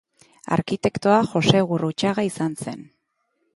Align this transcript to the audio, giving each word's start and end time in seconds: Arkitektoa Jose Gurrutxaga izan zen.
Arkitektoa 0.55 1.19
Jose 1.35 1.63
Gurrutxaga 1.73 2.27
izan 2.33 2.59
zen. 2.67 2.85